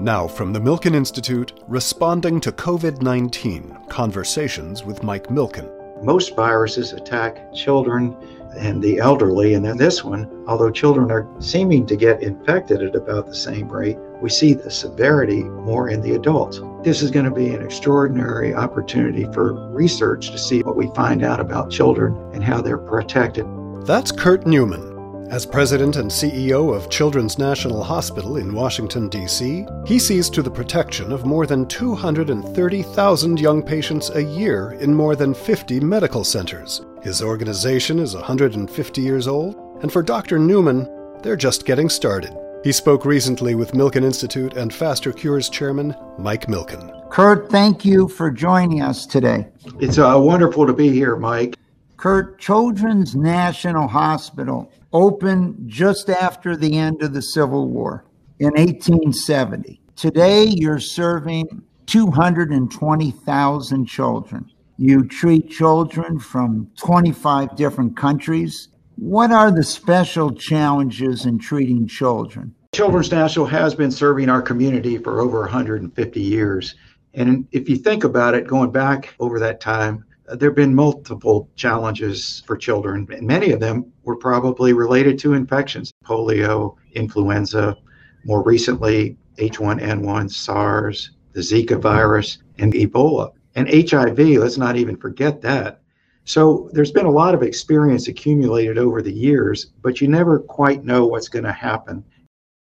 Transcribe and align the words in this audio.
Now, 0.00 0.28
from 0.28 0.52
the 0.52 0.60
Milken 0.60 0.94
Institute, 0.94 1.54
responding 1.66 2.40
to 2.42 2.52
COVID 2.52 3.02
19 3.02 3.76
Conversations 3.88 4.84
with 4.84 5.02
Mike 5.02 5.26
Milken. 5.26 5.68
Most 6.04 6.36
viruses 6.36 6.92
attack 6.92 7.52
children 7.52 8.16
and 8.56 8.80
the 8.80 8.98
elderly, 8.98 9.54
and 9.54 9.64
then 9.64 9.76
this 9.76 10.04
one, 10.04 10.44
although 10.46 10.70
children 10.70 11.10
are 11.10 11.26
seeming 11.40 11.84
to 11.86 11.96
get 11.96 12.22
infected 12.22 12.80
at 12.80 12.94
about 12.94 13.26
the 13.26 13.34
same 13.34 13.68
rate, 13.68 13.98
we 14.22 14.30
see 14.30 14.54
the 14.54 14.70
severity 14.70 15.42
more 15.42 15.88
in 15.88 16.00
the 16.00 16.14
adults. 16.14 16.60
This 16.84 17.02
is 17.02 17.10
going 17.10 17.24
to 17.24 17.32
be 17.32 17.48
an 17.48 17.60
extraordinary 17.60 18.54
opportunity 18.54 19.24
for 19.32 19.68
research 19.70 20.30
to 20.30 20.38
see 20.38 20.62
what 20.62 20.76
we 20.76 20.86
find 20.94 21.24
out 21.24 21.40
about 21.40 21.72
children 21.72 22.14
and 22.32 22.44
how 22.44 22.62
they're 22.62 22.78
protected. 22.78 23.46
That's 23.84 24.12
Kurt 24.12 24.46
Newman. 24.46 24.87
As 25.30 25.44
president 25.44 25.96
and 25.96 26.10
CEO 26.10 26.74
of 26.74 26.88
Children's 26.88 27.38
National 27.38 27.84
Hospital 27.84 28.38
in 28.38 28.54
Washington, 28.54 29.10
D.C., 29.10 29.66
he 29.84 29.98
sees 29.98 30.30
to 30.30 30.40
the 30.42 30.50
protection 30.50 31.12
of 31.12 31.26
more 31.26 31.44
than 31.44 31.66
230,000 31.66 33.38
young 33.38 33.62
patients 33.62 34.08
a 34.08 34.22
year 34.22 34.72
in 34.80 34.94
more 34.94 35.14
than 35.14 35.34
50 35.34 35.80
medical 35.80 36.24
centers. 36.24 36.80
His 37.02 37.20
organization 37.20 37.98
is 37.98 38.14
150 38.14 39.02
years 39.02 39.28
old, 39.28 39.54
and 39.82 39.92
for 39.92 40.02
Dr. 40.02 40.38
Newman, 40.38 40.88
they're 41.22 41.36
just 41.36 41.66
getting 41.66 41.90
started. 41.90 42.34
He 42.64 42.72
spoke 42.72 43.04
recently 43.04 43.54
with 43.54 43.72
Milken 43.72 44.04
Institute 44.04 44.54
and 44.54 44.72
Faster 44.72 45.12
Cures 45.12 45.50
chairman 45.50 45.94
Mike 46.18 46.46
Milken. 46.46 47.10
Kurt, 47.10 47.50
thank 47.50 47.84
you 47.84 48.08
for 48.08 48.30
joining 48.30 48.80
us 48.80 49.04
today. 49.04 49.46
It's 49.78 49.98
uh, 49.98 50.16
wonderful 50.16 50.66
to 50.66 50.72
be 50.72 50.88
here, 50.88 51.16
Mike. 51.16 51.54
Kurt, 51.98 52.38
Children's 52.38 53.14
National 53.14 53.88
Hospital 53.88 54.70
opened 54.92 55.56
just 55.66 56.10
after 56.10 56.56
the 56.56 56.78
end 56.78 57.02
of 57.02 57.12
the 57.12 57.22
Civil 57.22 57.68
War 57.68 58.04
in 58.38 58.50
1870. 58.50 59.80
Today, 59.96 60.44
you're 60.44 60.78
serving 60.78 61.62
220,000 61.86 63.86
children. 63.86 64.48
You 64.76 65.08
treat 65.08 65.50
children 65.50 66.20
from 66.20 66.70
25 66.78 67.56
different 67.56 67.96
countries. 67.96 68.68
What 68.96 69.32
are 69.32 69.50
the 69.50 69.64
special 69.64 70.32
challenges 70.32 71.26
in 71.26 71.38
treating 71.38 71.86
children? 71.86 72.54
Children's 72.74 73.10
National 73.10 73.46
has 73.46 73.74
been 73.74 73.90
serving 73.90 74.28
our 74.28 74.42
community 74.42 74.98
for 74.98 75.20
over 75.20 75.40
150 75.40 76.20
years. 76.20 76.74
And 77.14 77.48
if 77.50 77.68
you 77.68 77.76
think 77.76 78.04
about 78.04 78.34
it, 78.34 78.46
going 78.46 78.70
back 78.70 79.14
over 79.18 79.40
that 79.40 79.60
time, 79.60 80.04
there 80.36 80.50
have 80.50 80.56
been 80.56 80.74
multiple 80.74 81.48
challenges 81.56 82.42
for 82.46 82.56
children, 82.56 83.06
and 83.10 83.26
many 83.26 83.50
of 83.52 83.60
them 83.60 83.92
were 84.02 84.16
probably 84.16 84.72
related 84.72 85.18
to 85.20 85.34
infections 85.34 85.92
polio, 86.04 86.76
influenza, 86.92 87.76
more 88.24 88.42
recently, 88.42 89.16
H1N1, 89.38 90.30
SARS, 90.30 91.12
the 91.32 91.40
Zika 91.40 91.80
virus, 91.80 92.38
and 92.58 92.72
Ebola. 92.74 93.30
And 93.54 93.68
HIV, 93.68 94.18
let's 94.18 94.58
not 94.58 94.76
even 94.76 94.96
forget 94.96 95.40
that. 95.42 95.80
So 96.24 96.68
there's 96.72 96.92
been 96.92 97.06
a 97.06 97.10
lot 97.10 97.34
of 97.34 97.42
experience 97.42 98.08
accumulated 98.08 98.76
over 98.76 99.00
the 99.00 99.12
years, 99.12 99.72
but 99.82 100.00
you 100.00 100.08
never 100.08 100.40
quite 100.40 100.84
know 100.84 101.06
what's 101.06 101.28
going 101.28 101.44
to 101.46 101.52
happen. 101.52 102.04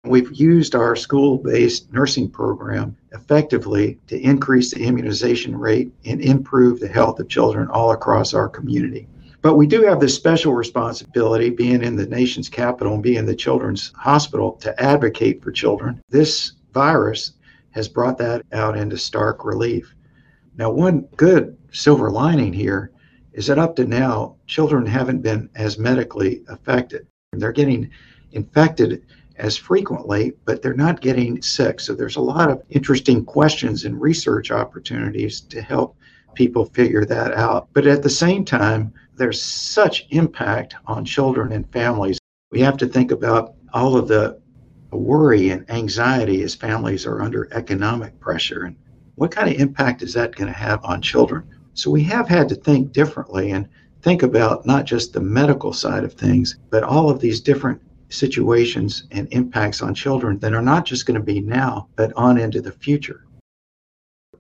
We've 0.05 0.33
used 0.33 0.75
our 0.75 0.97
school 0.97 1.39
based 1.39 1.92
nursing 1.92 2.28
program 2.28 2.97
effectively 3.12 4.00
to 4.09 4.20
increase 4.20 4.72
the 4.72 4.83
immunization 4.83 5.56
rate 5.56 5.92
and 6.05 6.20
improve 6.20 6.81
the 6.81 6.89
health 6.89 7.20
of 7.20 7.28
children 7.28 7.69
all 7.69 7.92
across 7.92 8.34
our 8.34 8.48
community. 8.48 9.06
But 9.42 9.55
we 9.55 9.69
do 9.69 9.83
have 9.83 10.00
this 10.00 10.17
special 10.17 10.55
responsibility, 10.55 11.50
being 11.50 11.84
in 11.84 11.94
the 11.94 12.06
nation's 12.06 12.48
capital 12.48 12.94
and 12.94 13.03
being 13.03 13.27
the 13.27 13.36
children's 13.36 13.92
hospital, 13.94 14.55
to 14.55 14.83
advocate 14.83 15.41
for 15.41 15.53
children. 15.53 16.03
This 16.09 16.55
virus 16.75 17.34
has 17.70 17.89
brought 17.89 18.19
that 18.19 18.44
out 18.53 18.77
into 18.77 18.98
stark 18.98 19.44
relief. 19.44 19.94
Now, 20.59 20.72
one 20.72 21.03
good 21.16 21.56
silver 21.70 22.11
lining 22.11 22.53
here 22.53 22.91
is 23.34 23.47
that 23.47 23.59
up 23.59 23.77
to 23.77 23.84
now, 23.84 24.34
children 24.48 24.84
haven't 24.84 25.22
been 25.22 25.49
as 25.55 25.78
medically 25.78 26.43
affected. 26.49 27.06
They're 27.32 27.53
getting 27.53 27.88
infected 28.32 29.05
as 29.37 29.56
frequently, 29.56 30.32
but 30.44 30.62
they're 30.62 30.75
not 30.75 31.00
getting 31.00 31.41
sick. 31.43 31.81
So 31.81 31.94
there's 31.94 32.16
a 32.16 32.20
lot 32.20 32.50
of 32.50 32.62
interesting 32.70 33.25
questions 33.25 33.84
and 33.84 34.00
research 34.00 34.50
opportunities 34.50 35.41
to 35.43 35.60
help 35.60 35.97
people 36.34 36.66
figure 36.66 37.04
that 37.04 37.34
out. 37.34 37.69
But 37.72 37.87
at 37.87 38.03
the 38.03 38.10
same 38.10 38.44
time, 38.44 38.93
there's 39.16 39.43
such 39.43 40.06
impact 40.10 40.75
on 40.87 41.04
children 41.04 41.53
and 41.53 41.70
families. 41.72 42.19
We 42.50 42.60
have 42.60 42.76
to 42.78 42.87
think 42.87 43.10
about 43.10 43.54
all 43.72 43.97
of 43.97 44.09
the 44.09 44.41
worry 44.91 45.50
and 45.50 45.70
anxiety 45.70 46.43
as 46.43 46.54
families 46.54 47.06
are 47.06 47.22
under 47.22 47.49
economic 47.53 48.19
pressure 48.20 48.64
and 48.64 48.76
what 49.16 49.31
kind 49.31 49.49
of 49.49 49.60
impact 49.60 50.03
is 50.03 50.14
that 50.14 50.34
going 50.34 50.53
to 50.53 50.59
have 50.59 50.84
on 50.84 51.03
children? 51.03 51.44
So 51.75 51.91
we 51.91 52.03
have 52.04 52.28
had 52.28 52.49
to 52.49 52.54
think 52.54 52.93
differently 52.93 53.50
and 53.50 53.69
think 54.00 54.22
about 54.22 54.66
not 54.66 54.84
just 54.84 55.12
the 55.12 55.20
medical 55.20 55.72
side 55.72 56.04
of 56.04 56.14
things, 56.14 56.56
but 56.70 56.82
all 56.82 57.10
of 57.10 57.20
these 57.20 57.41
different 57.41 57.81
situations 58.12 59.05
and 59.11 59.28
impacts 59.33 59.83
on 59.83 59.95
children 59.95 60.39
that 60.39 60.53
are 60.53 60.62
not 60.62 60.84
just 60.84 61.06
going 61.06 61.19
to 61.19 61.25
be 61.25 61.41
now, 61.41 61.89
but 61.97 62.12
on 62.15 62.39
into 62.39 62.61
the 62.61 62.73
future. 62.73 63.25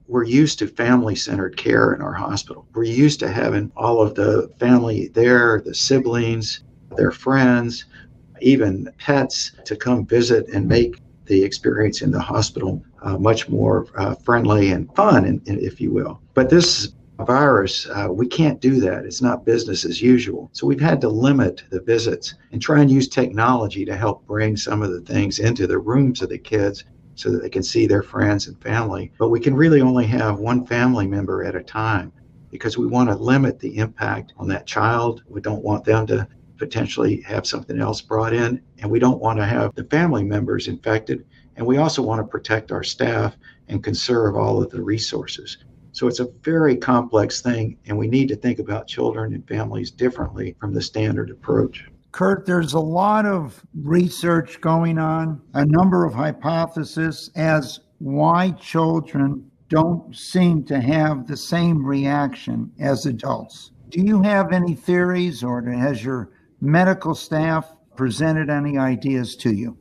We're 0.06 0.24
used 0.24 0.58
to 0.58 0.68
family 0.68 1.14
centered 1.14 1.56
care 1.56 1.94
in 1.94 2.02
our 2.02 2.12
hospital. 2.12 2.66
We're 2.74 2.84
used 2.84 3.20
to 3.20 3.30
having 3.30 3.72
all 3.76 4.02
of 4.02 4.14
the 4.14 4.50
family 4.58 5.08
there, 5.08 5.62
the 5.64 5.74
siblings, 5.74 6.62
their 6.96 7.12
friends, 7.12 7.86
even 8.40 8.92
pets 8.98 9.52
to 9.64 9.76
come 9.76 10.04
visit 10.04 10.48
and 10.48 10.68
make 10.68 11.00
the 11.26 11.42
experience 11.42 12.02
in 12.02 12.10
the 12.10 12.20
hospital 12.20 12.82
uh, 13.02 13.16
much 13.16 13.48
more 13.48 13.86
uh, 13.96 14.14
friendly 14.16 14.72
and 14.72 14.94
fun, 14.94 15.40
if 15.46 15.80
you 15.80 15.90
will. 15.92 16.20
But 16.34 16.50
this 16.50 16.92
virus, 17.24 17.86
uh, 17.88 18.08
we 18.10 18.26
can't 18.26 18.60
do 18.60 18.80
that. 18.80 19.04
It's 19.04 19.22
not 19.22 19.44
business 19.44 19.84
as 19.84 20.02
usual. 20.02 20.50
So 20.52 20.66
we've 20.66 20.80
had 20.80 21.00
to 21.02 21.08
limit 21.08 21.62
the 21.70 21.80
visits 21.80 22.34
and 22.52 22.60
try 22.60 22.80
and 22.80 22.90
use 22.90 23.08
technology 23.08 23.84
to 23.84 23.96
help 23.96 24.26
bring 24.26 24.56
some 24.56 24.82
of 24.82 24.92
the 24.92 25.00
things 25.00 25.38
into 25.38 25.66
the 25.66 25.78
rooms 25.78 26.22
of 26.22 26.28
the 26.28 26.38
kids 26.38 26.84
so 27.14 27.30
that 27.30 27.42
they 27.42 27.50
can 27.50 27.62
see 27.62 27.86
their 27.86 28.02
friends 28.02 28.46
and 28.46 28.60
family. 28.62 29.12
But 29.18 29.28
we 29.28 29.40
can 29.40 29.54
really 29.54 29.80
only 29.80 30.06
have 30.06 30.38
one 30.38 30.66
family 30.66 31.06
member 31.06 31.44
at 31.44 31.56
a 31.56 31.62
time 31.62 32.12
because 32.50 32.76
we 32.76 32.86
want 32.86 33.08
to 33.08 33.14
limit 33.16 33.58
the 33.58 33.78
impact 33.78 34.34
on 34.36 34.48
that 34.48 34.66
child. 34.66 35.22
We 35.28 35.40
don't 35.40 35.64
want 35.64 35.84
them 35.84 36.06
to 36.08 36.28
potentially 36.58 37.22
have 37.22 37.46
something 37.46 37.80
else 37.80 38.00
brought 38.00 38.32
in, 38.32 38.60
and 38.78 38.90
we 38.90 38.98
don't 38.98 39.20
want 39.20 39.38
to 39.38 39.46
have 39.46 39.74
the 39.74 39.84
family 39.84 40.22
members 40.22 40.68
infected. 40.68 41.24
And 41.56 41.66
we 41.66 41.78
also 41.78 42.02
want 42.02 42.20
to 42.20 42.26
protect 42.26 42.70
our 42.70 42.84
staff 42.84 43.36
and 43.68 43.82
conserve 43.82 44.36
all 44.36 44.62
of 44.62 44.70
the 44.70 44.82
resources. 44.82 45.58
So 45.92 46.06
it's 46.08 46.20
a 46.20 46.28
very 46.42 46.76
complex 46.76 47.42
thing, 47.42 47.76
and 47.86 47.96
we 47.96 48.08
need 48.08 48.28
to 48.28 48.36
think 48.36 48.58
about 48.58 48.86
children 48.86 49.34
and 49.34 49.46
families 49.46 49.90
differently 49.90 50.56
from 50.58 50.72
the 50.72 50.80
standard 50.80 51.30
approach. 51.30 51.86
Kurt, 52.12 52.44
there's 52.46 52.72
a 52.72 52.80
lot 52.80 53.24
of 53.26 53.64
research 53.74 54.60
going 54.60 54.98
on, 54.98 55.40
a 55.54 55.64
number 55.64 56.04
of 56.04 56.14
hypotheses 56.14 57.30
as 57.36 57.80
why 57.98 58.50
children 58.52 59.50
don't 59.68 60.14
seem 60.14 60.64
to 60.64 60.80
have 60.80 61.26
the 61.26 61.36
same 61.36 61.84
reaction 61.84 62.70
as 62.80 63.06
adults. 63.06 63.70
Do 63.88 64.00
you 64.00 64.22
have 64.22 64.52
any 64.52 64.74
theories, 64.74 65.42
or 65.42 65.62
has 65.62 66.02
your 66.04 66.30
medical 66.60 67.14
staff 67.14 67.70
presented 67.96 68.50
any 68.50 68.78
ideas 68.78 69.36
to 69.36 69.52
you? 69.52 69.76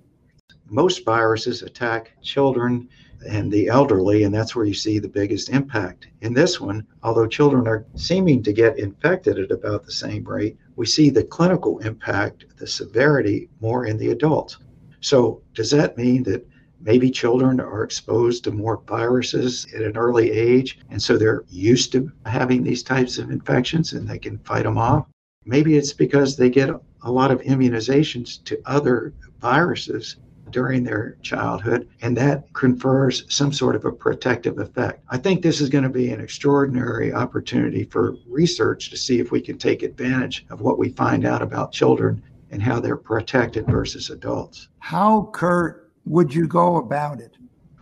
Most 0.68 1.04
viruses 1.04 1.62
attack 1.62 2.12
children 2.22 2.88
and 3.28 3.52
the 3.52 3.68
elderly, 3.68 4.24
and 4.24 4.34
that's 4.34 4.56
where 4.56 4.66
you 4.66 4.74
see 4.74 5.00
the 5.00 5.08
biggest 5.08 5.50
impact. 5.50 6.08
In 6.22 6.34
this 6.34 6.60
one, 6.60 6.86
although 7.04 7.28
children 7.28 7.68
are 7.68 7.86
seeming 7.96 8.44
to 8.44 8.54
get 8.54 8.80
infected 8.80 9.40
at 9.40 9.52
about 9.52 9.84
the 9.84 9.92
same 9.92 10.24
rate, 10.24 10.58
we 10.76 10.86
see 10.86 11.10
the 11.10 11.24
clinical 11.24 11.80
impact, 11.80 12.46
the 12.58 12.68
severity, 12.68 13.50
more 13.60 13.86
in 13.86 13.98
the 13.98 14.10
adults. 14.10 14.58
So, 15.02 15.42
does 15.54 15.72
that 15.72 15.98
mean 15.98 16.24
that 16.24 16.48
maybe 16.84 17.12
children 17.12 17.60
are 17.60 17.84
exposed 17.84 18.44
to 18.44 18.52
more 18.52 18.82
viruses 18.88 19.68
at 19.76 19.82
an 19.82 19.98
early 19.98 20.32
age, 20.32 20.80
and 20.90 21.02
so 21.02 21.18
they're 21.18 21.44
used 21.50 21.92
to 21.92 22.12
having 22.26 22.64
these 22.64 22.84
types 22.84 23.18
of 23.18 23.30
infections 23.30 23.94
and 23.94 24.08
they 24.08 24.20
can 24.20 24.38
fight 24.40 24.64
them 24.64 24.78
off? 24.78 25.08
Maybe 25.46 25.76
it's 25.76 25.94
because 25.94 26.38
they 26.38 26.50
get 26.50 26.70
a 27.04 27.12
lot 27.12 27.32
of 27.32 27.42
immunizations 27.42 28.44
to 28.46 28.62
other 28.66 29.14
viruses 29.40 30.18
during 30.52 30.84
their 30.84 31.18
childhood, 31.22 31.88
and 32.02 32.16
that 32.18 32.52
confers 32.54 33.26
some 33.34 33.52
sort 33.52 33.76
of 33.76 33.86
a 33.86 33.92
protective 33.92 34.60
effect. 34.60 35.04
I 35.10 35.18
think 35.18 35.42
this 35.42 35.62
is 35.62 35.70
going 35.70 35.84
to 35.84 35.90
be 35.90 36.12
an 36.12 36.22
extraordinary 36.22 37.14
opportunity 37.14 37.86
for 37.86 38.16
research 38.28 38.90
to 38.90 38.98
see 38.98 39.20
if 39.20 39.32
we 39.32 39.42
can 39.42 39.58
take 39.58 39.84
advantage 39.84 40.46
of 40.50 40.62
what 40.62 40.78
we 40.78 40.90
find 40.90 41.26
out 41.26 41.42
about 41.42 41.72
children 41.72 42.22
and 42.52 42.62
how 42.62 42.80
they're 42.80 42.98
protected 42.98 43.66
versus 43.68 44.10
adults. 44.10 44.68
How, 44.80 45.30
Kurt, 45.34 45.92
would 46.06 46.34
you 46.34 46.48
go 46.48 46.78
about 46.78 47.20
it? 47.20 47.38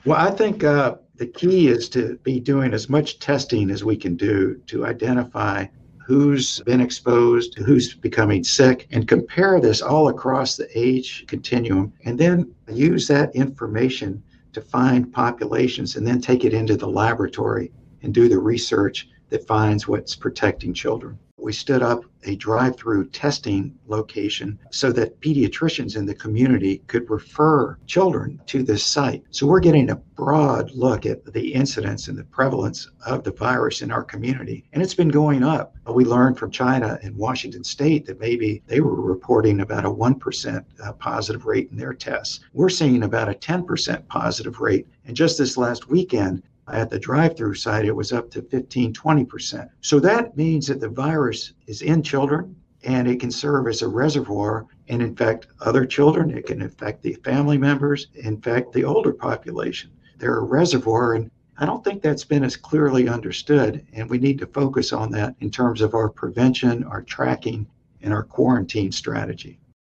Well, 0.06 0.18
I 0.18 0.32
think 0.32 0.64
uh, 0.64 0.96
the 1.16 1.28
key 1.28 1.68
is 1.68 1.90
to 1.90 2.18
be 2.24 2.40
doing 2.40 2.74
as 2.74 2.90
much 2.90 3.20
testing 3.20 3.70
as 3.70 3.84
we 3.84 3.98
can 3.98 4.16
do 4.16 4.62
to 4.68 4.86
identify 4.86 5.66
who's 6.10 6.60
been 6.62 6.82
exposed, 6.82 7.56
who's 7.60 7.94
becoming 7.94 8.44
sick, 8.44 8.88
and 8.90 9.08
compare 9.08 9.62
this 9.62 9.80
all 9.80 10.10
across 10.10 10.58
the 10.58 10.68
age 10.74 11.24
continuum, 11.28 11.94
and 12.04 12.18
then 12.18 12.52
use 12.68 13.08
that 13.08 13.36
information 13.36 14.24
to 14.52 14.60
find 14.60 15.14
populations 15.14 15.98
and 15.98 16.08
then 16.08 16.20
take 16.20 16.46
it 16.46 16.54
into 16.56 16.76
the 16.76 16.88
laboratory 16.88 17.72
and 18.02 18.12
do 18.12 18.28
the 18.28 18.40
research 18.40 19.08
that 19.30 19.46
finds 19.46 19.88
what's 19.88 20.16
protecting 20.16 20.74
children 20.74 21.20
we 21.42 21.54
stood 21.54 21.82
up 21.82 22.04
a 22.26 22.36
drive 22.36 22.76
through 22.76 23.08
testing 23.10 23.74
location 23.88 24.60
so 24.72 24.92
that 24.92 25.20
pediatricians 25.22 25.96
in 25.96 26.06
the 26.06 26.14
community 26.14 26.80
could 26.88 27.10
refer 27.10 27.78
children 27.88 28.42
to 28.48 28.62
this 28.62 28.84
site. 28.84 29.24
So 29.32 29.48
we're 29.48 29.60
getting 29.60 29.90
a 29.90 29.96
broad 29.96 30.72
look 30.72 31.06
at 31.06 31.26
the 31.32 31.54
incidence 31.54 32.08
and 32.08 32.18
the 32.18 32.26
prevalence 32.26 32.90
of 33.06 33.24
the 33.24 33.32
virus 33.32 33.82
in 33.82 33.92
our 33.92 34.04
community. 34.04 34.66
And 34.74 34.84
it's 34.84 34.94
been 34.94 35.10
going 35.10 35.44
up. 35.44 35.76
We 35.88 36.06
learned 36.06 36.38
from 36.38 36.52
China 36.52 37.00
and 37.02 37.16
Washington 37.16 37.64
State 37.64 38.06
that 38.06 38.20
maybe 38.20 38.62
they 38.68 38.82
were 38.82 39.02
reporting 39.02 39.62
about 39.62 39.86
a 39.86 39.90
1% 39.90 40.66
uh, 40.84 40.94
positive 40.94 41.46
rate 41.46 41.70
in 41.72 41.78
their 41.78 41.94
tests. 41.94 42.42
We're 42.54 42.70
seeing 42.70 43.04
about 43.04 43.30
a 43.30 43.34
10% 43.34 44.08
positive 44.08 44.60
rate. 44.60 44.88
And 45.06 45.16
just 45.16 45.38
this 45.38 45.58
last 45.58 45.90
weekend, 45.90 46.44
at 46.72 46.90
the 46.90 47.00
drive 47.00 47.36
through 47.36 47.56
site, 47.56 47.86
it 47.86 47.96
was 47.96 48.14
up 48.14 48.30
to 48.32 48.42
15, 48.42 48.94
20%. 48.94 49.70
So 49.82 50.00
that 50.00 50.36
means 50.38 50.68
that 50.68 50.80
the 50.80 50.90
virus 50.90 51.54
is 51.68 51.82
in 51.82 52.04
children 52.04 52.56
and 52.84 53.08
it 53.08 53.20
can 53.20 53.32
serve 53.32 53.68
as 53.68 53.82
a 53.82 53.88
reservoir 53.88 54.66
and 54.88 55.02
infect 55.02 55.48
other 55.62 55.86
children. 55.86 56.32
It 56.32 56.46
can 56.46 56.62
infect 56.62 57.04
the 57.04 57.14
family 57.26 57.58
members, 57.58 58.08
infect 58.16 58.74
the 58.74 58.86
older 58.86 59.14
population. 59.14 59.92
They're 60.18 60.38
a 60.38 60.44
reservoir, 60.44 61.14
and 61.14 61.30
I 61.58 61.66
don't 61.66 61.84
think 61.84 62.02
that's 62.02 62.24
been 62.24 62.44
as 62.44 62.56
clearly 62.56 63.10
understood. 63.10 63.86
And 63.94 64.10
we 64.10 64.18
need 64.18 64.40
to 64.40 64.48
focus 64.48 64.94
on 64.94 65.12
that 65.12 65.36
in 65.42 65.52
terms 65.52 65.82
of 65.82 65.94
our 65.94 66.10
prevention, 66.10 66.84
our 66.86 67.02
tracking, 67.02 67.68
and 68.02 68.14
our 68.14 68.24
quarantine 68.24 68.92
strategy. 68.92 69.60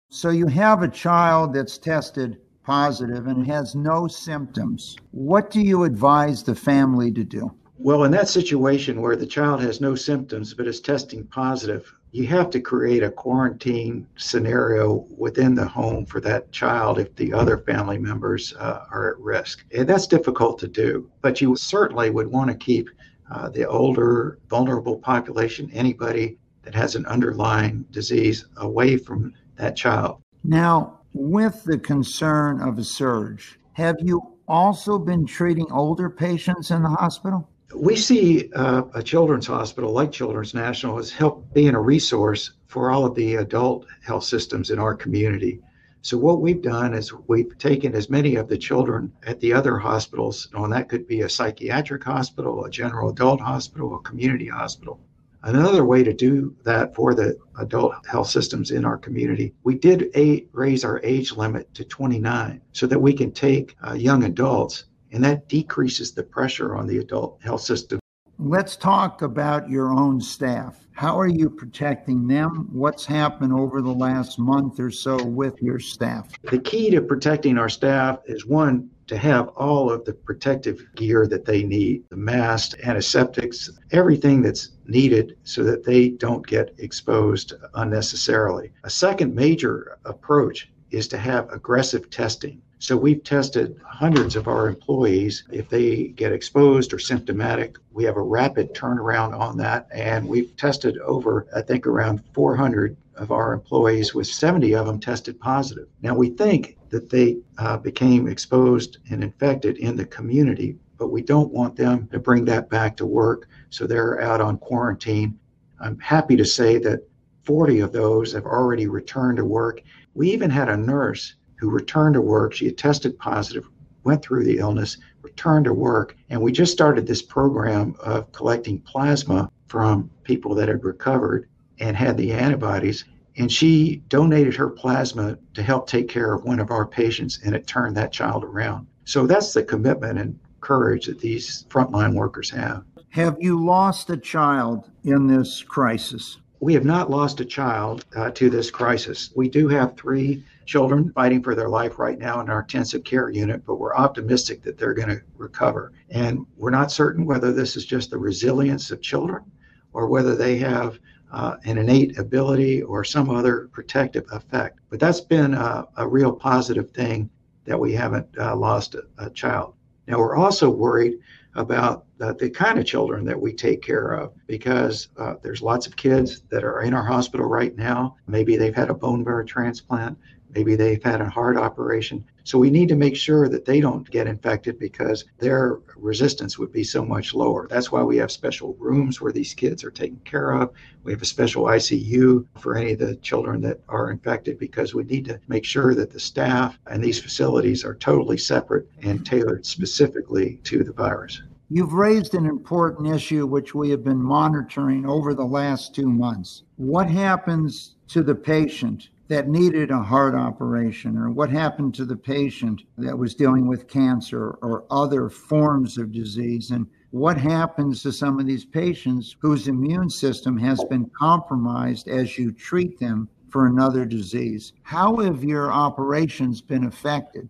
So 0.10 0.30
you 0.30 0.48
have 0.48 0.82
a 0.82 0.88
child 0.88 1.54
that's 1.54 1.78
tested 1.78 2.40
positive 2.70 3.26
and 3.26 3.48
has 3.48 3.74
no 3.74 4.08
symptoms, 4.08 4.96
what 5.10 5.50
do 5.50 5.60
you 5.60 5.86
advise 5.86 6.44
the 6.44 6.54
family 6.54 7.12
to 7.12 7.24
do? 7.24 7.52
Well, 7.80 8.04
in 8.04 8.12
that 8.12 8.30
situation 8.30 9.02
where 9.02 9.16
the 9.16 9.26
child 9.26 9.60
has 9.62 9.82
no 9.82 9.96
symptoms 9.96 10.54
but 10.54 10.68
is 10.68 10.80
testing 10.80 11.26
positive, 11.26 11.92
you 12.12 12.28
have 12.28 12.52
to 12.52 12.62
create 12.62 13.02
a 13.02 13.10
quarantine 13.10 14.06
scenario 14.18 15.08
within 15.18 15.56
the 15.56 15.66
home 15.68 16.06
for 16.06 16.22
that 16.22 16.52
child 16.52 17.00
if 17.00 17.16
the 17.16 17.34
other 17.34 17.58
family 17.58 17.98
members 17.98 18.54
uh, 18.60 18.86
are 18.92 19.14
at 19.14 19.20
risk. 19.20 19.66
And 19.76 19.90
that's 19.90 20.06
difficult 20.06 20.60
to 20.60 20.68
do, 20.68 21.10
but 21.24 21.42
you 21.42 21.56
certainly 21.56 22.12
would 22.12 22.28
want 22.28 22.52
to 22.52 22.56
keep 22.56 22.88
uh, 23.32 23.50
the 23.50 23.68
older, 23.68 24.38
vulnerable 24.48 24.98
population, 25.00 25.72
anybody 25.74 26.38
that 26.62 26.76
has 26.76 26.96
an 26.96 27.08
underlying 27.08 27.84
disease, 27.90 28.46
away 28.58 28.98
from 28.98 29.34
that 29.56 29.76
child. 29.76 30.22
Now, 30.44 30.99
with 31.14 31.64
the 31.64 31.78
concern 31.78 32.62
of 32.62 32.78
a 32.78 32.84
surge, 32.84 33.60
have 33.74 33.98
you 34.00 34.22
also 34.48 35.00
been 35.00 35.26
treating 35.26 35.72
older 35.72 36.10
patients 36.10 36.72
in 36.72 36.84
the 36.84 36.90
hospital? 36.90 37.50
We 37.76 37.96
see 37.96 38.52
uh, 38.54 38.84
a 38.96 39.04
children's 39.04 39.46
hospital 39.48 39.92
like 39.92 40.12
Children's 40.12 40.54
National 40.54 40.98
as 40.98 41.12
help 41.12 41.54
being 41.54 41.76
a 41.76 41.82
resource 41.82 42.54
for 42.66 42.90
all 42.90 43.06
of 43.06 43.16
the 43.16 43.36
adult 43.36 43.86
health 44.02 44.24
systems 44.24 44.72
in 44.72 44.80
our 44.80 44.96
community. 44.96 45.62
So 46.02 46.18
what 46.18 46.42
we've 46.42 46.62
done 46.62 46.94
is 46.94 47.14
we've 47.28 47.58
taken 47.58 47.94
as 47.94 48.10
many 48.10 48.36
of 48.36 48.48
the 48.48 48.58
children 48.58 49.12
at 49.24 49.40
the 49.40 49.54
other 49.54 49.78
hospitals, 49.78 50.48
and 50.54 50.72
that 50.72 50.90
could 50.90 51.08
be 51.08 51.22
a 51.22 51.30
psychiatric 51.30 52.04
hospital, 52.04 52.64
a 52.64 52.70
general 52.70 53.10
adult 53.10 53.42
hospital, 53.42 53.96
a 53.96 54.00
community 54.00 54.48
hospital, 54.48 55.00
Another 55.44 55.86
way 55.86 56.04
to 56.04 56.14
do 56.14 56.54
that 56.64 56.94
for 56.94 57.16
the 57.16 57.38
adult 57.60 57.94
health 58.06 58.28
systems 58.28 58.72
in 58.72 58.84
our 58.84 58.98
community, 58.98 59.54
we 59.64 59.76
did 59.76 60.10
a, 60.16 60.46
raise 60.52 60.84
our 60.84 61.00
age 61.04 61.32
limit 61.32 61.74
to 61.76 61.86
29 61.86 62.62
so 62.74 62.86
that 62.88 63.00
we 63.00 63.14
can 63.14 63.32
take 63.32 63.76
uh, 63.88 63.94
young 63.94 64.24
adults, 64.24 64.86
and 65.12 65.24
that 65.24 65.48
decreases 65.48 66.12
the 66.12 66.24
pressure 66.24 66.76
on 66.76 66.88
the 66.88 66.98
adult 66.98 67.40
health 67.42 67.62
system. 67.62 68.00
Let's 68.38 68.76
talk 68.76 69.22
about 69.22 69.70
your 69.70 69.92
own 69.92 70.22
staff. 70.22 70.88
How 70.92 71.18
are 71.20 71.28
you 71.28 71.50
protecting 71.50 72.28
them? 72.28 72.70
What's 72.72 73.06
happened 73.06 73.54
over 73.54 73.82
the 73.82 73.94
last 73.94 74.40
month 74.40 74.80
or 74.80 74.92
so 74.92 75.22
with 75.24 75.62
your 75.62 75.80
staff? 75.80 76.30
The 76.44 76.60
key 76.60 76.90
to 76.92 77.02
protecting 77.02 77.58
our 77.58 77.70
staff 77.70 78.20
is 78.26 78.46
one, 78.46 78.90
to 79.10 79.18
have 79.18 79.48
all 79.50 79.92
of 79.92 80.06
the 80.06 80.14
protective 80.14 80.86
gear 80.96 81.26
that 81.26 81.44
they 81.44 81.64
need 81.64 82.04
the 82.10 82.16
masks, 82.16 82.76
antiseptics, 82.84 83.68
everything 83.90 84.44
that's 84.44 84.70
needed 84.86 85.36
so 85.44 85.64
that 85.64 85.84
they 85.84 86.10
don't 86.10 86.46
get 86.46 86.76
exposed 86.78 87.54
unnecessarily. 87.74 88.72
A 88.84 88.90
second 88.90 89.34
major 89.34 89.98
approach 90.06 90.72
is 90.92 91.08
to 91.08 91.18
have 91.18 91.52
aggressive 91.52 92.12
testing. 92.12 92.62
So 92.78 92.96
we've 92.96 93.24
tested 93.24 93.82
hundreds 93.84 94.36
of 94.36 94.48
our 94.48 94.68
employees. 94.68 95.44
If 95.52 95.70
they 95.70 96.10
get 96.10 96.32
exposed 96.32 96.94
or 96.94 97.00
symptomatic, 97.00 97.78
we 97.92 98.04
have 98.04 98.16
a 98.16 98.22
rapid 98.22 98.76
turnaround 98.76 99.38
on 99.38 99.58
that. 99.58 99.88
And 99.92 100.28
we've 100.28 100.56
tested 100.56 101.00
over, 101.00 101.48
I 101.56 101.62
think, 101.62 101.88
around 101.88 102.24
400 102.34 102.96
of 103.16 103.32
our 103.32 103.54
employees, 103.54 104.14
with 104.14 104.28
70 104.28 104.76
of 104.76 104.86
them 104.86 105.00
tested 105.00 105.40
positive. 105.40 105.88
Now, 106.02 106.16
we 106.16 106.30
think 106.30 106.78
that 106.90 107.10
they 107.10 107.38
uh, 107.58 107.78
became 107.78 108.28
exposed 108.28 108.98
and 109.10 109.24
infected 109.24 109.78
in 109.78 109.96
the 109.96 110.06
community, 110.06 110.78
but 110.98 111.12
we 111.12 111.22
don't 111.22 111.52
want 111.52 111.76
them 111.76 112.08
to 112.12 112.20
bring 112.20 112.46
that 112.46 112.70
back 112.70 112.98
to 112.98 113.06
work. 113.06 113.48
So 113.70 113.86
they're 113.86 114.22
out 114.22 114.42
on 114.42 114.58
quarantine. 114.58 115.38
I'm 115.80 116.00
happy 116.00 116.36
to 116.36 116.46
say 116.46 116.78
that 116.80 117.08
40 117.44 117.80
of 117.80 117.92
those 117.92 118.34
have 118.34 118.46
already 118.46 118.88
returned 118.88 119.38
to 119.38 119.46
work. 119.46 119.82
We 120.14 120.32
even 120.32 120.50
had 120.50 120.70
a 120.70 120.78
nurse 120.78 121.36
who 121.56 121.70
returned 121.70 122.14
to 122.16 122.22
work. 122.22 122.54
She 122.54 122.66
had 122.66 122.78
tested 122.78 123.18
positive, 123.18 123.68
went 124.04 124.22
through 124.22 124.44
the 124.44 124.60
illness, 124.60 124.98
returned 125.22 125.66
to 125.66 125.74
work, 125.74 126.16
and 126.30 126.42
we 126.42 126.52
just 126.52 126.72
started 126.72 127.06
this 127.06 127.22
program 127.22 127.96
of 128.00 128.32
collecting 128.32 128.80
plasma 128.82 129.52
from 129.68 130.10
people 130.24 130.56
that 130.56 130.68
had 130.68 130.84
recovered 130.84 131.50
and 131.80 131.96
had 131.96 132.18
the 132.18 132.32
antibodies. 132.32 133.06
And 133.40 133.50
she 133.50 134.04
donated 134.10 134.54
her 134.56 134.70
plasma 134.70 135.38
to 135.54 135.64
help 135.64 135.88
take 135.88 136.10
care 136.10 136.34
of 136.34 136.44
one 136.44 136.60
of 136.60 136.72
our 136.72 136.86
patients, 136.86 137.40
and 137.44 137.56
it 137.56 137.66
turned 137.66 137.96
that 137.96 138.12
child 138.12 138.44
around. 138.44 138.86
So 139.06 139.26
that's 139.26 139.54
the 139.54 139.64
commitment 139.64 140.20
and 140.20 140.38
courage 140.60 141.06
that 141.06 141.20
these 141.20 141.66
frontline 141.70 142.14
workers 142.14 142.50
have. 142.50 142.84
Have 143.10 143.38
you 143.40 143.64
lost 143.64 144.10
a 144.10 144.18
child 144.18 144.92
in 145.06 145.26
this 145.26 145.64
crisis? 145.64 146.38
We 146.60 146.74
have 146.74 146.84
not 146.84 147.10
lost 147.10 147.40
a 147.40 147.46
child 147.46 148.06
uh, 148.14 148.30
to 148.32 148.50
this 148.50 148.70
crisis. 148.70 149.32
We 149.36 149.48
do 149.48 149.70
have 149.70 149.96
three 149.96 150.44
children 150.66 151.12
fighting 151.14 151.42
for 151.42 151.56
their 151.56 151.70
life 151.70 151.98
right 151.98 152.20
now 152.20 152.42
in 152.42 152.50
our 152.50 152.60
intensive 152.60 153.06
care 153.06 153.30
unit, 153.30 153.66
but 153.66 153.76
we're 153.76 153.96
optimistic 153.96 154.62
that 154.64 154.78
they're 154.78 154.94
going 154.94 155.10
to 155.10 155.22
recover. 155.38 155.94
And 156.10 156.46
we're 156.58 156.70
not 156.70 156.92
certain 156.92 157.26
whether 157.26 157.54
this 157.54 157.78
is 157.78 157.86
just 157.86 158.12
the 158.12 158.18
resilience 158.18 158.92
of 158.92 159.02
children 159.02 159.50
or 159.94 160.08
whether 160.08 160.36
they 160.36 160.58
have 160.58 161.00
uh, 161.32 161.58
an 161.66 161.78
innate 161.78 162.18
ability 162.18 162.82
or 162.82 163.04
some 163.04 163.30
other 163.30 163.70
protective 163.72 164.26
effect. 164.32 164.80
But 164.90 165.00
that's 165.00 165.22
been 165.22 165.54
a, 165.54 165.88
a 165.98 166.08
real 166.08 166.32
positive 166.32 166.92
thing 166.92 167.30
that 167.66 167.80
we 167.80 167.94
haven't 167.94 168.28
uh, 168.38 168.56
lost 168.56 168.96
a, 168.96 169.04
a, 169.18 169.30
child. 169.30 169.76
Now, 170.08 170.18
we're 170.18 170.36
also 170.36 170.70
worried 170.70 171.20
about 171.56 172.06
the 172.18 172.50
kind 172.50 172.78
of 172.78 172.86
children 172.86 173.26
that 173.26 173.40
we 173.40 173.54
take 173.54 173.82
care 173.82 174.12
of 174.12 174.34
because 174.48 175.10
uh, 175.18 175.36
there's 175.42 175.62
lots 175.62 175.88
of 175.88 175.96
kids 175.96 176.42
that 176.50 176.64
are 176.64 176.82
in 176.82 176.94
our 176.94 177.04
hospital 177.04 177.46
right 177.46 177.76
now. 177.76 178.16
Maybe 178.28 178.56
they've 178.56 178.76
had 178.76 178.90
a 178.90 178.94
bone 178.94 179.24
marrow 179.24 179.46
transplant. 179.46 180.18
Maybe 180.54 180.76
they've 180.76 181.04
had 181.04 181.22
a 181.22 181.30
heart 181.30 181.58
operation. 181.58 182.26
So 182.50 182.58
we 182.58 182.72
need 182.72 182.90
to 182.90 182.96
make 182.96 183.16
sure 183.16 183.48
that 183.48 183.66
they 183.66 183.80
don't 183.80 184.10
get 184.10 184.26
infected 184.26 184.80
because 184.80 185.26
their 185.38 185.82
resistance 185.96 186.58
would 186.58 186.72
be 186.72 186.84
so 186.84 187.06
much 187.06 187.36
lower. 187.36 187.68
That's 187.68 187.92
why 187.92 188.02
we 188.02 188.18
have 188.18 188.32
special 188.32 188.76
rooms 188.80 189.22
where 189.22 189.32
these 189.32 189.54
kids 189.54 189.84
are 189.84 189.92
taken 189.92 190.20
care 190.26 190.54
of. 190.54 190.72
We 191.04 191.12
have 191.12 191.22
a 191.22 191.26
special 191.26 191.66
ICU 191.66 192.48
for 192.58 192.76
any 192.76 192.94
of 192.94 192.98
the 192.98 193.18
children 193.18 193.62
that 193.62 193.82
are 193.88 194.10
infected 194.10 194.58
because 194.58 194.96
we 194.96 195.04
need 195.04 195.26
to 195.26 195.40
make 195.48 195.64
sure 195.64 195.94
that 195.94 196.10
the 196.10 196.20
staff 196.20 196.80
and 196.88 197.04
these 197.04 197.22
facilities 197.22 197.86
are 197.86 197.94
totally 197.94 198.40
separate 198.40 198.90
and 199.04 199.24
tailored 199.24 199.64
specifically 199.64 200.60
to 200.64 200.84
the 200.84 200.94
virus. 200.94 201.44
You've 201.70 201.94
raised 201.94 202.34
an 202.34 202.48
important 202.48 203.14
issue 203.14 203.46
which 203.46 203.76
we 203.76 203.92
have 203.92 204.04
been 204.04 204.24
monitoring 204.24 205.06
over 205.06 205.36
the 205.36 205.46
last 205.46 205.94
two 205.94 206.10
months. 206.10 206.64
What 206.78 207.12
happens 207.12 207.94
to 208.08 208.24
the 208.24 208.34
patient 208.34 209.10
that 209.30 209.48
needed 209.48 209.92
a 209.92 210.02
heart 210.02 210.34
operation, 210.34 211.16
or 211.16 211.30
what 211.30 211.52
happened 211.52 211.94
to 211.94 212.04
the 212.04 212.18
patient 212.18 212.82
that 212.98 213.18
was 213.18 213.36
dealing 213.36 213.68
with 213.68 213.88
cancer 213.88 214.58
or 214.64 214.86
other 214.90 215.30
forms 215.30 216.00
of 216.00 216.12
disease, 216.12 216.72
and 216.72 216.88
what 217.12 217.38
happens 217.38 218.02
to 218.02 218.12
some 218.12 218.40
of 218.40 218.48
these 218.48 218.66
patients 218.66 219.36
whose 219.40 219.68
immune 219.68 220.10
system 220.10 220.58
has 220.58 220.84
been 220.86 221.10
compromised 221.18 222.08
as 222.08 222.38
you 222.38 222.52
treat 222.52 223.00
them 223.00 223.30
for 223.50 223.68
another 223.68 224.04
disease. 224.04 224.74
How 224.82 225.18
have 225.18 225.44
your 225.44 225.72
operations 225.72 226.60
been 226.62 226.86
affected? 226.86 227.48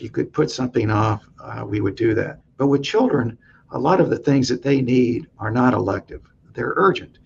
You 0.00 0.10
could 0.10 0.32
put 0.32 0.50
something 0.50 0.90
off, 0.90 1.22
uh, 1.42 1.64
we 1.64 1.80
would 1.80 1.96
do 1.96 2.12
that. 2.14 2.40
But 2.56 2.68
with 2.68 2.82
children, 2.82 3.38
a 3.70 3.78
lot 3.78 4.00
of 4.00 4.10
the 4.10 4.18
things 4.18 4.48
that 4.48 4.62
they 4.62 4.80
need 4.80 5.28
are 5.38 5.50
not 5.50 5.74
elective, 5.74 6.22
they're 6.54 6.74
urgent. 6.76 7.18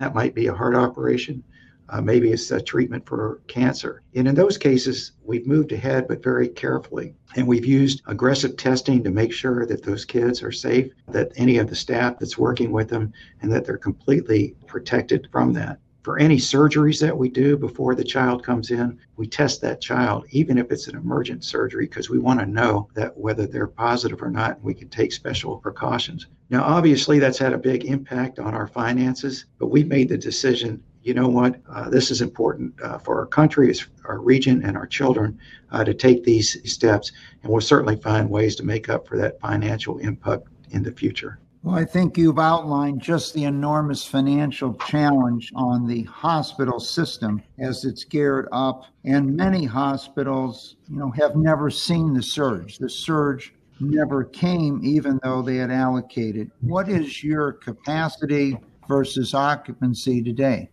That 0.00 0.14
might 0.14 0.34
be 0.34 0.46
a 0.46 0.54
heart 0.54 0.74
operation, 0.74 1.42
Uh, 1.88 2.00
maybe 2.00 2.30
it's 2.32 2.50
a 2.50 2.60
treatment 2.60 3.06
for 3.06 3.40
cancer. 3.46 4.02
And 4.14 4.26
in 4.26 4.34
those 4.34 4.58
cases, 4.58 5.12
we've 5.24 5.46
moved 5.46 5.72
ahead, 5.72 6.08
but 6.08 6.22
very 6.22 6.48
carefully. 6.48 7.14
And 7.36 7.46
we've 7.46 7.64
used 7.66 8.02
aggressive 8.06 8.56
testing 8.56 9.04
to 9.04 9.10
make 9.10 9.32
sure 9.32 9.66
that 9.66 9.82
those 9.82 10.04
kids 10.04 10.42
are 10.42 10.52
safe, 10.52 10.92
that 11.08 11.32
any 11.36 11.58
of 11.58 11.68
the 11.68 11.76
staff 11.76 12.18
that's 12.18 12.38
working 12.38 12.72
with 12.72 12.88
them, 12.88 13.12
and 13.42 13.52
that 13.52 13.64
they're 13.64 13.78
completely 13.78 14.56
protected 14.66 15.28
from 15.30 15.52
that. 15.54 15.78
For 16.02 16.20
any 16.20 16.36
surgeries 16.36 17.00
that 17.00 17.18
we 17.18 17.28
do 17.28 17.56
before 17.56 17.96
the 17.96 18.04
child 18.04 18.44
comes 18.44 18.70
in, 18.70 18.96
we 19.16 19.26
test 19.26 19.60
that 19.62 19.80
child, 19.80 20.24
even 20.30 20.56
if 20.56 20.70
it's 20.70 20.86
an 20.86 20.96
emergent 20.96 21.42
surgery, 21.42 21.86
because 21.86 22.08
we 22.08 22.20
want 22.20 22.38
to 22.38 22.46
know 22.46 22.88
that 22.94 23.16
whether 23.18 23.44
they're 23.44 23.66
positive 23.66 24.22
or 24.22 24.30
not, 24.30 24.62
we 24.62 24.72
can 24.72 24.88
take 24.88 25.10
special 25.10 25.56
precautions. 25.56 26.28
Now, 26.48 26.62
obviously, 26.62 27.18
that's 27.18 27.38
had 27.38 27.52
a 27.52 27.58
big 27.58 27.86
impact 27.86 28.38
on 28.38 28.54
our 28.54 28.68
finances, 28.68 29.46
but 29.58 29.66
we've 29.66 29.88
made 29.88 30.08
the 30.08 30.16
decision 30.16 30.80
you 31.06 31.14
know 31.14 31.28
what, 31.28 31.60
uh, 31.72 31.88
this 31.88 32.10
is 32.10 32.20
important 32.20 32.74
uh, 32.82 32.98
for 32.98 33.20
our 33.20 33.26
country, 33.26 33.72
our 34.06 34.18
region, 34.18 34.64
and 34.64 34.76
our 34.76 34.88
children 34.88 35.38
uh, 35.70 35.84
to 35.84 35.94
take 35.94 36.24
these 36.24 36.58
steps. 36.70 37.12
And 37.42 37.52
we'll 37.52 37.60
certainly 37.60 37.94
find 37.94 38.28
ways 38.28 38.56
to 38.56 38.64
make 38.64 38.88
up 38.88 39.06
for 39.06 39.16
that 39.18 39.38
financial 39.40 39.98
impact 39.98 40.48
in 40.70 40.82
the 40.82 40.90
future. 40.90 41.38
Well, 41.62 41.76
I 41.76 41.84
think 41.84 42.18
you've 42.18 42.40
outlined 42.40 43.00
just 43.00 43.34
the 43.34 43.44
enormous 43.44 44.04
financial 44.04 44.74
challenge 44.74 45.52
on 45.54 45.86
the 45.86 46.02
hospital 46.04 46.80
system 46.80 47.40
as 47.60 47.84
it's 47.84 48.02
geared 48.02 48.48
up. 48.50 48.86
And 49.04 49.36
many 49.36 49.64
hospitals, 49.64 50.74
you 50.88 50.98
know, 50.98 51.12
have 51.12 51.36
never 51.36 51.70
seen 51.70 52.14
the 52.14 52.22
surge. 52.22 52.78
The 52.78 52.90
surge 52.90 53.54
never 53.78 54.24
came, 54.24 54.80
even 54.82 55.20
though 55.22 55.40
they 55.40 55.56
had 55.56 55.70
allocated. 55.70 56.50
What 56.62 56.88
is 56.88 57.22
your 57.22 57.52
capacity 57.52 58.58
versus 58.88 59.34
occupancy 59.34 60.20
today? 60.20 60.70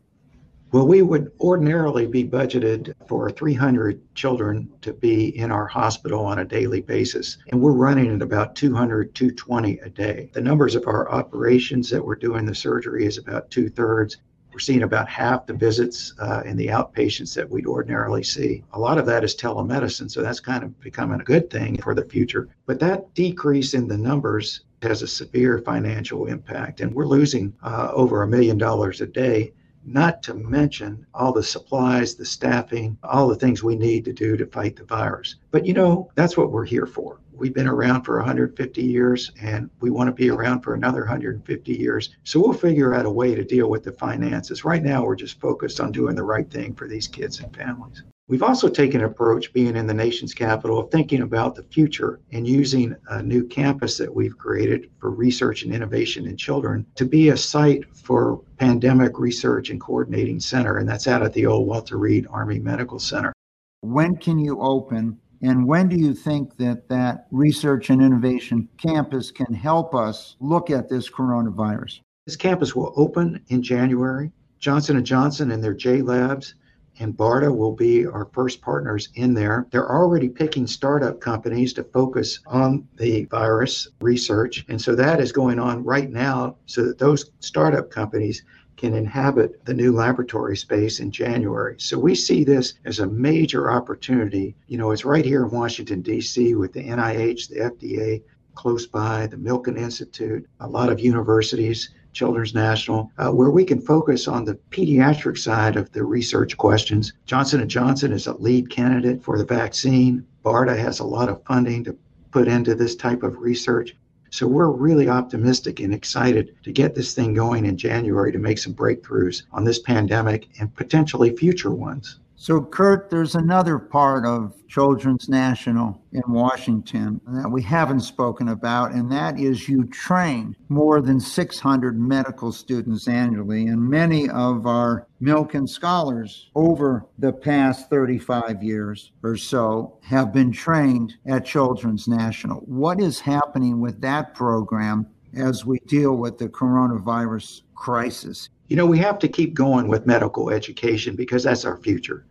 Well, 0.74 0.88
we 0.88 1.04
would 1.04 1.32
ordinarily 1.40 2.08
be 2.08 2.28
budgeted 2.28 2.96
for 3.08 3.30
300 3.30 4.16
children 4.16 4.68
to 4.82 4.92
be 4.92 5.38
in 5.38 5.52
our 5.52 5.68
hospital 5.68 6.26
on 6.26 6.40
a 6.40 6.46
daily 6.46 6.82
basis, 6.82 7.38
and 7.52 7.62
we're 7.62 7.74
running 7.74 8.16
at 8.16 8.24
about 8.24 8.56
200, 8.56 9.14
220 9.14 9.78
a 9.78 9.90
day. 9.90 10.32
The 10.34 10.42
numbers 10.42 10.74
of 10.74 10.88
our 10.88 11.12
operations 11.12 11.92
that 11.92 12.04
we're 12.04 12.16
doing 12.16 12.48
the 12.48 12.56
surgery 12.56 13.06
is 13.06 13.20
about 13.20 13.52
two 13.52 13.70
thirds. 13.70 14.18
We're 14.52 14.58
seeing 14.58 14.82
about 14.82 15.08
half 15.08 15.46
the 15.46 15.54
visits 15.54 16.16
uh, 16.18 16.42
in 16.44 16.58
the 16.58 16.70
outpatients 16.70 17.36
that 17.36 17.52
we'd 17.52 17.68
ordinarily 17.68 18.24
see. 18.24 18.64
A 18.74 18.80
lot 18.80 18.98
of 18.98 19.06
that 19.06 19.24
is 19.24 19.36
telemedicine, 19.36 20.10
so 20.10 20.24
that's 20.24 20.40
kind 20.40 20.64
of 20.64 20.80
becoming 20.80 21.22
a 21.22 21.24
good 21.24 21.52
thing 21.52 21.78
for 21.84 21.94
the 21.94 22.06
future. 22.06 22.50
But 22.66 22.80
that 22.80 23.14
decrease 23.14 23.76
in 23.76 23.88
the 23.88 23.98
numbers 24.00 24.62
has 24.82 25.04
a 25.04 25.08
severe 25.08 25.60
financial 25.60 26.26
impact, 26.26 26.82
and 26.82 26.96
we're 26.96 27.06
losing 27.06 27.54
uh, 27.62 27.92
over 27.94 28.24
a 28.24 28.28
million 28.28 28.58
dollars 28.58 29.02
a 29.02 29.06
day 29.06 29.54
not 29.86 30.24
to 30.24 30.34
mention 30.34 31.06
all 31.14 31.34
the 31.34 31.44
supplies, 31.44 32.16
the 32.16 32.26
staffing, 32.26 32.98
all 33.04 33.28
the 33.28 33.36
things 33.36 33.64
we 33.64 33.76
need 33.76 34.06
to 34.06 34.14
do 34.14 34.38
to 34.38 34.46
fight 34.46 34.76
the 34.76 34.84
virus. 34.84 35.36
But 35.52 35.66
you 35.66 35.74
know, 35.74 36.10
that's 36.16 36.38
what 36.38 36.52
we're 36.52 36.66
here 36.66 36.86
for. 36.86 37.20
We've 37.34 37.54
been 37.54 37.68
around 37.68 38.04
for 38.04 38.18
150 38.18 38.82
years 38.82 39.32
and 39.42 39.70
we 39.82 39.90
want 39.90 40.08
to 40.08 40.14
be 40.14 40.30
around 40.30 40.62
for 40.62 40.76
another 40.76 41.02
150 41.02 41.74
years. 41.74 42.16
So 42.24 42.40
we'll 42.40 42.54
figure 42.54 42.94
out 42.94 43.06
a 43.06 43.12
way 43.12 43.36
to 43.36 43.44
deal 43.44 43.70
with 43.70 43.84
the 43.84 43.92
finances. 43.92 44.64
Right 44.64 44.84
now, 44.84 45.04
we're 45.04 45.16
just 45.16 45.40
focused 45.40 45.80
on 45.80 45.92
doing 45.92 46.16
the 46.16 46.24
right 46.24 46.50
thing 46.50 46.74
for 46.76 46.88
these 46.88 47.08
kids 47.08 47.40
and 47.40 47.56
families. 47.56 48.04
We've 48.30 48.44
also 48.44 48.70
taken 48.70 49.02
an 49.02 49.08
approach, 49.08 49.52
being 49.52 49.76
in 49.76 49.86
the 49.86 49.94
nation's 49.94 50.34
capital, 50.34 50.80
of 50.80 50.90
thinking 50.90 51.24
about 51.24 51.56
the 51.56 51.64
future 51.64 52.22
and 52.32 52.48
using 52.48 52.96
a 53.10 53.22
new 53.22 53.46
campus 53.46 53.98
that 53.98 54.16
we've 54.16 54.38
created 54.38 54.90
for 54.98 55.12
research 55.12 55.64
and 55.64 55.74
innovation 55.74 56.26
in 56.26 56.38
children 56.38 56.86
to 56.96 57.06
be 57.06 57.30
a 57.30 57.38
site 57.38 57.84
for 57.94 58.42
pandemic 58.58 59.20
research 59.20 59.72
and 59.72 59.82
coordinating 59.82 60.40
center. 60.40 60.78
And 60.78 60.88
that's 60.88 61.08
out 61.08 61.22
at 61.22 61.34
the 61.34 61.46
old 61.46 61.68
Walter 61.68 61.98
Reed 61.98 62.26
Army 62.30 62.60
Medical 62.60 62.98
Center. 62.98 63.34
When 63.82 64.16
can 64.16 64.40
you 64.40 64.62
open? 64.62 65.20
And 65.42 65.68
when 65.68 65.90
do 65.90 65.98
you 65.98 66.14
think 66.14 66.56
that 66.56 66.88
that 66.88 67.28
research 67.30 67.90
and 67.90 68.02
innovation 68.02 68.70
campus 68.78 69.32
can 69.32 69.54
help 69.54 69.94
us 69.94 70.38
look 70.40 70.70
at 70.70 70.88
this 70.88 71.10
coronavirus? 71.10 72.00
This 72.26 72.38
campus 72.38 72.74
will 72.74 72.94
open 72.96 73.44
in 73.50 73.62
January. 73.62 74.32
Johnson 74.60 75.04
& 75.04 75.06
Johnson 75.06 75.52
and 75.52 75.62
their 75.62 75.74
J 75.74 76.02
Labs 76.02 76.56
and 77.00 77.16
BARDA 77.18 77.56
will 77.56 77.74
be 77.74 78.06
our 78.06 78.26
first 78.34 78.62
partners 78.62 79.10
in 79.16 79.34
there. 79.34 79.68
They're 79.72 79.92
already 79.92 80.30
picking 80.30 80.68
startup 80.68 81.20
companies 81.20 81.74
to 81.74 81.84
focus 81.84 82.40
on 82.46 82.88
the 82.98 83.26
virus 83.26 83.88
research. 84.02 84.66
And 84.70 84.82
so 84.82 84.96
that 84.96 85.20
is 85.20 85.32
going 85.32 85.60
on 85.60 85.84
right 85.84 86.10
now 86.10 86.58
so 86.66 86.86
that 86.86 87.00
those 87.00 87.32
startup 87.40 87.90
companies 87.90 88.44
can 88.78 88.94
inhabit 88.94 89.64
the 89.66 89.74
new 89.74 89.94
laboratory 89.94 90.58
space 90.58 91.00
in 91.00 91.12
January. 91.12 91.76
So 91.78 91.98
we 91.98 92.16
see 92.16 92.44
this 92.44 92.74
as 92.86 93.00
a 93.00 93.08
major 93.08 93.72
opportunity. 93.72 94.56
You 94.68 94.78
know, 94.78 94.92
it's 94.92 95.06
right 95.06 95.26
here 95.26 95.44
in 95.44 95.52
Washington, 95.52 96.02
D.C., 96.02 96.56
with 96.56 96.74
the 96.74 96.84
NIH, 96.84 97.50
the 97.50 97.60
FDA 97.72 98.22
close 98.56 98.86
by, 98.86 99.28
the 99.28 99.38
Milken 99.38 99.78
Institute, 99.78 100.48
a 100.60 100.68
lot 100.68 100.92
of 100.92 101.00
universities 101.00 101.90
Children's 102.14 102.54
National, 102.54 103.12
uh, 103.18 103.32
where 103.32 103.50
we 103.50 103.66
can 103.66 103.82
focus 103.82 104.28
on 104.28 104.46
the 104.46 104.56
pediatric 104.70 105.38
side 105.38 105.76
of 105.76 105.92
the 105.92 106.04
research 106.04 106.56
questions. 106.58 107.14
Johnson 107.26 107.68
& 107.68 107.70
Johnson 107.70 108.14
is 108.14 108.28
a 108.28 108.38
lead 108.38 108.70
candidate 108.70 109.24
for 109.24 109.38
the 109.38 109.46
vaccine. 109.46 110.26
BARDA 110.44 110.78
has 110.78 111.00
a 111.00 111.06
lot 111.06 111.30
of 111.30 111.44
funding 111.46 111.84
to 111.84 111.98
put 112.32 112.48
into 112.48 112.76
this 112.76 112.96
type 112.96 113.24
of 113.24 113.38
research. 113.40 113.96
So 114.30 114.48
we're 114.48 114.72
really 114.72 115.10
optimistic 115.10 115.80
and 115.80 115.94
excited 115.94 116.56
to 116.64 116.72
get 116.72 116.96
this 116.96 117.14
thing 117.14 117.36
going 117.36 117.68
in 117.68 117.78
January 117.78 118.32
to 118.32 118.40
make 118.40 118.58
some 118.58 118.74
breakthroughs 118.74 119.44
on 119.52 119.64
this 119.64 119.78
pandemic 119.78 120.48
and 120.60 120.74
potentially 120.74 121.36
future 121.38 121.70
ones. 121.70 122.20
So, 122.44 122.60
Kurt, 122.60 123.10
there's 123.10 123.36
another 123.36 123.80
part 123.80 124.26
of 124.26 124.68
Children's 124.68 125.30
National 125.30 126.04
in 126.12 126.24
Washington 126.28 127.22
that 127.26 127.50
we 127.50 127.62
haven't 127.62 128.02
spoken 128.02 128.50
about, 128.50 128.92
and 128.92 129.10
that 129.14 129.40
is 129.40 129.70
you 129.70 129.86
train 129.86 130.54
more 130.68 131.00
than 131.00 131.22
600 131.22 131.98
medical 131.98 132.52
students 132.52 133.08
annually, 133.08 133.68
and 133.68 133.82
many 133.82 134.30
of 134.30 134.68
our 134.68 135.08
Milken 135.22 135.70
scholars 135.70 136.50
over 136.54 137.06
the 137.18 137.32
past 137.32 137.90
35 137.90 138.62
years 138.62 139.14
or 139.24 139.38
so 139.38 139.98
have 140.02 140.34
been 140.34 140.52
trained 140.52 141.14
at 141.26 141.46
Children's 141.46 142.10
National. 142.10 142.58
What 142.66 143.00
is 143.00 143.22
happening 143.22 143.80
with 143.80 144.02
that 144.02 144.36
program 144.36 145.08
as 145.34 145.66
we 145.66 145.80
deal 145.88 146.18
with 146.18 146.40
the 146.40 146.50
coronavirus 146.50 147.62
crisis? 147.74 148.50
You 148.68 148.76
know, 148.76 148.86
we 148.86 148.98
have 148.98 149.18
to 149.20 149.30
keep 149.30 149.54
going 149.54 149.88
with 149.88 150.06
medical 150.06 150.50
education 150.50 151.16
because 151.16 151.44
that's 151.44 151.64
our 151.64 151.78
future. 151.78 152.26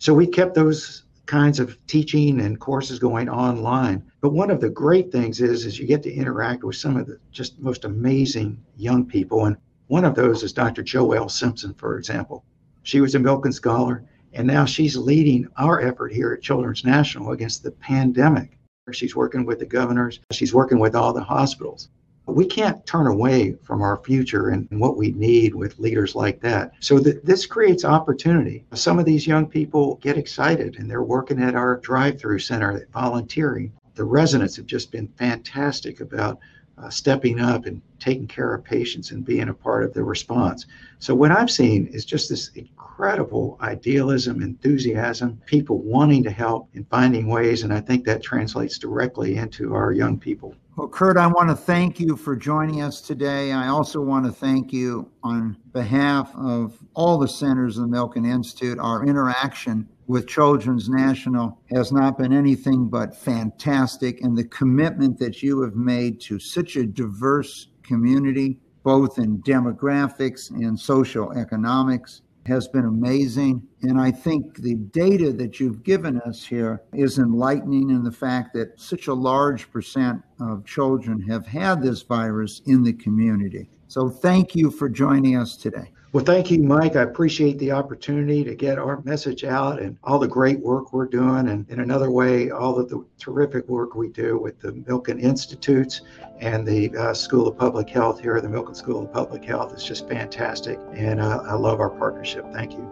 So 0.00 0.14
we 0.14 0.26
kept 0.26 0.54
those 0.54 1.04
kinds 1.26 1.60
of 1.60 1.76
teaching 1.86 2.40
and 2.40 2.58
courses 2.58 2.98
going 2.98 3.28
online. 3.28 4.02
But 4.22 4.32
one 4.32 4.50
of 4.50 4.58
the 4.58 4.70
great 4.70 5.12
things 5.12 5.42
is 5.42 5.66
is 5.66 5.78
you 5.78 5.86
get 5.86 6.02
to 6.04 6.12
interact 6.12 6.64
with 6.64 6.76
some 6.76 6.96
of 6.96 7.06
the 7.06 7.20
just 7.30 7.60
most 7.60 7.84
amazing 7.84 8.64
young 8.78 9.04
people. 9.04 9.44
And 9.44 9.58
one 9.88 10.06
of 10.06 10.14
those 10.14 10.42
is 10.42 10.54
Dr. 10.54 10.82
Joelle 10.82 11.30
Simpson, 11.30 11.74
for 11.74 11.98
example. 11.98 12.46
She 12.82 13.02
was 13.02 13.14
a 13.14 13.18
Milken 13.18 13.52
Scholar, 13.52 14.02
and 14.32 14.46
now 14.46 14.64
she's 14.64 14.96
leading 14.96 15.46
our 15.58 15.82
effort 15.82 16.14
here 16.14 16.32
at 16.32 16.40
Children's 16.40 16.82
National 16.82 17.32
against 17.32 17.62
the 17.62 17.72
pandemic. 17.72 18.58
She's 18.92 19.14
working 19.14 19.44
with 19.44 19.58
the 19.58 19.66
governors, 19.66 20.18
she's 20.32 20.54
working 20.54 20.78
with 20.78 20.96
all 20.96 21.12
the 21.12 21.22
hospitals 21.22 21.90
we 22.26 22.46
can't 22.46 22.84
turn 22.86 23.06
away 23.06 23.54
from 23.62 23.82
our 23.82 23.96
future 24.04 24.50
and, 24.50 24.68
what 24.70 24.96
we 24.96 25.10
need 25.12 25.54
with 25.54 25.78
leaders 25.78 26.14
like 26.14 26.40
that. 26.40 26.72
So 26.80 26.98
th- 26.98 27.22
this 27.24 27.44
creates 27.44 27.84
opportunity. 27.84 28.64
Some 28.72 28.98
of 28.98 29.04
these 29.04 29.26
young 29.26 29.46
people 29.46 29.96
get 29.96 30.16
excited 30.16 30.76
and 30.78 30.88
they're 30.88 31.02
working 31.02 31.42
at 31.42 31.54
our 31.54 31.76
drive-through 31.78 32.38
center 32.38 32.86
volunteering. 32.92 33.72
The 33.94 34.04
residents 34.04 34.56
have 34.56 34.66
just 34.66 34.90
been 34.90 35.08
fantastic 35.18 36.00
about 36.00 36.38
uh, 36.78 36.88
stepping 36.88 37.40
up 37.40 37.66
and 37.66 37.82
taking 37.98 38.26
care 38.26 38.54
of 38.54 38.64
patients 38.64 39.10
and 39.10 39.24
being 39.24 39.50
a 39.50 39.54
part 39.54 39.84
of 39.84 39.92
the 39.92 40.02
response. 40.02 40.66
So 40.98 41.14
what 41.14 41.30
I've 41.30 41.50
seen 41.50 41.86
is 41.88 42.04
just 42.06 42.30
this 42.30 42.50
incredible 42.54 43.58
idealism, 43.60 44.42
enthusiasm, 44.42 45.40
people 45.46 45.78
wanting 45.78 46.22
to 46.24 46.30
help 46.30 46.68
and 46.74 46.88
finding 46.88 47.26
ways, 47.26 47.62
and 47.64 47.72
I 47.72 47.80
think 47.80 48.04
that 48.06 48.22
translates 48.22 48.78
directly 48.78 49.36
into 49.36 49.74
our 49.74 49.92
young 49.92 50.18
people. 50.18 50.54
Well, 50.80 50.88
Kurt, 50.88 51.18
I 51.18 51.26
want 51.26 51.50
to 51.50 51.54
thank 51.54 52.00
you 52.00 52.16
for 52.16 52.34
joining 52.34 52.80
us 52.80 53.02
today. 53.02 53.52
I 53.52 53.68
also 53.68 54.00
want 54.00 54.24
to 54.24 54.32
thank 54.32 54.72
you 54.72 55.10
on 55.22 55.58
behalf 55.74 56.34
of 56.34 56.78
all 56.94 57.18
the 57.18 57.28
centers 57.28 57.76
of 57.76 57.90
the 57.90 57.94
Milken 57.94 58.26
Institute. 58.26 58.78
Our 58.78 59.04
interaction 59.04 59.86
with 60.06 60.26
Children's 60.26 60.88
National 60.88 61.60
has 61.70 61.92
not 61.92 62.16
been 62.16 62.32
anything 62.32 62.88
but 62.88 63.14
fantastic, 63.14 64.22
and 64.22 64.34
the 64.34 64.44
commitment 64.44 65.18
that 65.18 65.42
you 65.42 65.60
have 65.60 65.74
made 65.74 66.18
to 66.22 66.38
such 66.38 66.76
a 66.76 66.86
diverse 66.86 67.66
community, 67.82 68.58
both 68.82 69.18
in 69.18 69.42
demographics 69.42 70.48
and 70.48 70.80
social 70.80 71.30
economics, 71.32 72.22
has 72.50 72.68
been 72.68 72.84
amazing. 72.84 73.62
And 73.82 74.00
I 74.00 74.10
think 74.10 74.56
the 74.56 74.74
data 74.74 75.32
that 75.32 75.60
you've 75.60 75.82
given 75.84 76.20
us 76.22 76.44
here 76.44 76.82
is 76.92 77.18
enlightening 77.18 77.90
in 77.90 78.02
the 78.02 78.12
fact 78.12 78.52
that 78.54 78.78
such 78.78 79.06
a 79.06 79.14
large 79.14 79.70
percent 79.70 80.22
of 80.40 80.66
children 80.66 81.22
have 81.22 81.46
had 81.46 81.80
this 81.80 82.02
virus 82.02 82.60
in 82.66 82.82
the 82.82 82.92
community. 82.92 83.70
So 83.88 84.08
thank 84.08 84.54
you 84.54 84.70
for 84.70 84.88
joining 84.88 85.36
us 85.36 85.56
today. 85.56 85.92
Well, 86.12 86.24
thank 86.24 86.50
you, 86.50 86.60
Mike. 86.60 86.96
I 86.96 87.02
appreciate 87.02 87.58
the 87.60 87.70
opportunity 87.70 88.42
to 88.42 88.56
get 88.56 88.80
our 88.80 89.00
message 89.02 89.44
out 89.44 89.80
and 89.80 89.96
all 90.02 90.18
the 90.18 90.26
great 90.26 90.58
work 90.58 90.92
we're 90.92 91.06
doing. 91.06 91.48
And 91.48 91.70
in 91.70 91.78
another 91.78 92.10
way, 92.10 92.50
all 92.50 92.76
of 92.80 92.88
the 92.88 93.04
terrific 93.20 93.68
work 93.68 93.94
we 93.94 94.08
do 94.08 94.36
with 94.36 94.58
the 94.58 94.72
Milken 94.72 95.22
Institutes 95.22 96.00
and 96.40 96.66
the 96.66 96.96
uh, 96.96 97.14
School 97.14 97.46
of 97.46 97.56
Public 97.56 97.88
Health 97.88 98.20
here, 98.20 98.36
at 98.36 98.42
the 98.42 98.48
Milken 98.48 98.74
School 98.74 99.04
of 99.04 99.12
Public 99.12 99.44
Health 99.44 99.72
is 99.72 99.84
just 99.84 100.08
fantastic. 100.08 100.80
And 100.94 101.20
uh, 101.20 101.44
I 101.44 101.54
love 101.54 101.78
our 101.78 101.90
partnership. 101.90 102.44
Thank 102.52 102.72
you. 102.72 102.90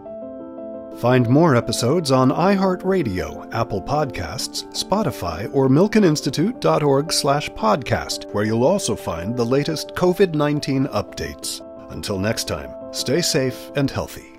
Find 0.99 1.29
more 1.29 1.57
episodes 1.57 2.11
on 2.11 2.29
iHeartRadio, 2.29 3.53
Apple 3.53 3.81
Podcasts, 3.81 4.63
Spotify, 4.71 5.49
or 5.53 5.67
milkeninstitute.org 5.67 7.11
slash 7.11 7.49
podcast, 7.49 8.33
where 8.33 8.45
you'll 8.45 8.63
also 8.63 8.95
find 8.95 9.35
the 9.35 9.45
latest 9.45 9.89
COVID-19 9.89 10.89
updates. 10.93 11.65
Until 11.89 12.19
next 12.19 12.47
time, 12.47 12.71
stay 12.91 13.21
safe 13.21 13.71
and 13.75 13.89
healthy. 13.89 14.38